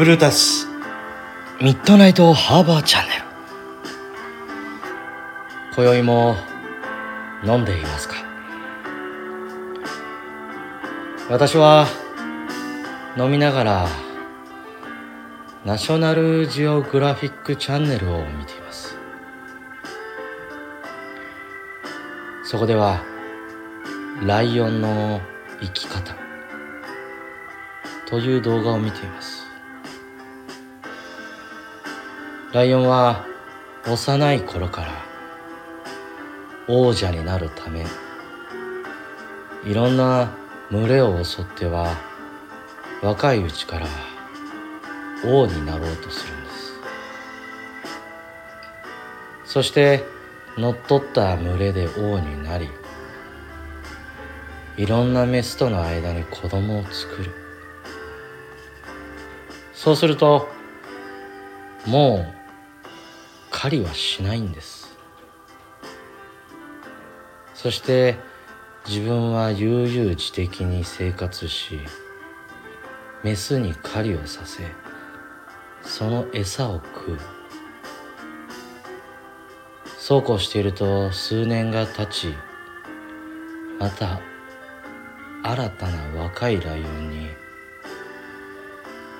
[0.00, 0.66] ブルータス。
[1.60, 3.22] ミッドナイトハーバーチャンネル。
[5.76, 6.36] 今宵も
[7.44, 8.14] 飲んでいますか？
[11.28, 11.86] 私は
[13.18, 13.88] 飲みながら
[15.66, 18.96] ナショナルジオグラフィックチャンネルを見ています。
[22.44, 23.02] そこでは
[24.22, 25.20] ライオンの
[25.60, 26.14] 生き方
[28.06, 29.49] という動画を見ています。
[32.52, 33.26] ライオンは
[33.86, 35.04] 幼い頃から
[36.66, 37.86] 王者になるため
[39.64, 40.32] いろんな
[40.68, 41.96] 群れを襲っては
[43.04, 43.86] 若いうちから
[45.24, 46.72] 王になろうとするんです。
[49.44, 50.04] そして
[50.58, 52.68] 乗っ取った群れで王になり
[54.76, 57.30] いろんなメスとの間に子供を作る。
[59.72, 60.48] そうすると
[61.86, 62.39] もう
[63.62, 64.96] 狩りはしないんです。
[67.52, 68.16] そして
[68.88, 71.78] 自分は悠々自適に生活し
[73.22, 74.62] メスに狩りをさせ
[75.82, 77.18] その餌を食う。
[79.98, 82.34] そうこうしていると数年が経ち
[83.78, 84.22] また
[85.42, 87.26] 新たな若いライオンに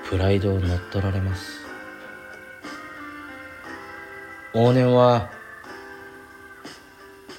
[0.09, 1.70] プライドを乗っ取られます。
[4.53, 5.31] 往年は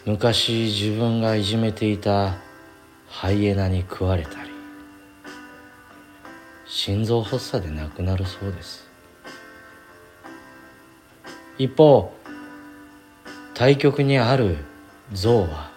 [0.05, 2.37] 昔自分がいじめていた
[3.09, 4.49] ハイエナに食われたり
[6.65, 8.89] 心臓発作で亡くなるそうです。
[11.57, 12.13] 一方
[13.53, 14.55] 対極にある
[15.11, 15.69] 象は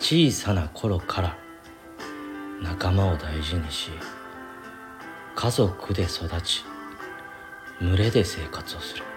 [0.00, 1.38] 小さな頃から
[2.60, 3.90] 仲間を大事にし
[5.36, 6.64] 家族で育ち
[7.80, 9.15] 群れで生活をする。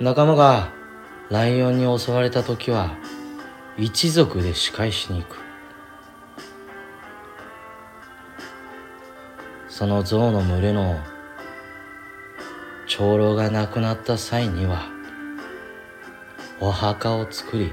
[0.00, 0.72] 仲間が
[1.30, 2.96] ライオンに襲われた時は
[3.78, 5.36] 一族で仕返しに行く。
[9.68, 11.00] その象の群れの
[12.86, 14.88] 長老が亡くなった際には
[16.60, 17.72] お墓を作り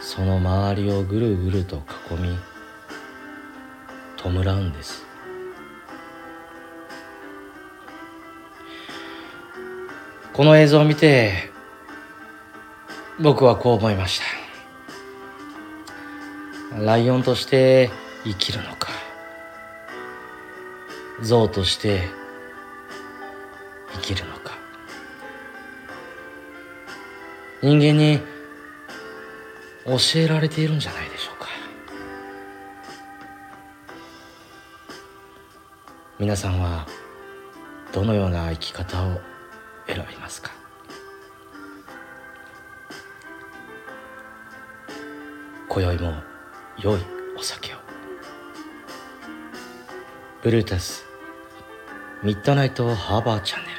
[0.00, 2.38] その周りをぐるぐると囲み
[4.16, 5.13] 弔うんです。
[10.34, 11.52] この映像を見て
[13.20, 14.20] 僕はこう思いまし
[16.72, 16.80] た。
[16.84, 17.88] ライオンとして
[18.24, 18.90] 生きるのか。
[21.22, 22.08] 象として
[23.92, 24.58] 生きるのか。
[27.62, 28.18] 人間に
[29.86, 31.46] 教えられているんじゃないでしょうか。
[36.18, 36.88] 皆さんは
[37.92, 39.33] どのような生き方を
[39.86, 40.50] 選びますか？
[45.68, 46.22] 今宵も
[46.78, 47.00] 良い
[47.36, 47.78] お酒を。
[50.42, 51.04] ブルータス
[52.22, 53.73] ミッドナイトハーバーチャンネル。